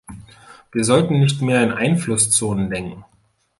[0.71, 3.05] Wir sollten nicht mehr in Einflusszonen denken.